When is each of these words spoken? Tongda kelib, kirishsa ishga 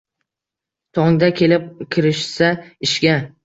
Tongda 0.99 1.31
kelib, 1.41 1.69
kirishsa 1.97 2.53
ishga 2.91 3.17